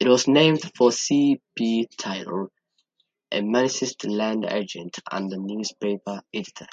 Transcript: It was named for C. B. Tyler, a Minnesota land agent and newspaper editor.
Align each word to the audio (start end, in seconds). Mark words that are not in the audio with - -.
It 0.00 0.08
was 0.08 0.26
named 0.26 0.62
for 0.76 0.92
C. 0.92 1.42
B. 1.54 1.88
Tyler, 1.98 2.48
a 3.30 3.42
Minnesota 3.42 4.08
land 4.10 4.46
agent 4.46 4.98
and 5.10 5.28
newspaper 5.28 6.22
editor. 6.32 6.68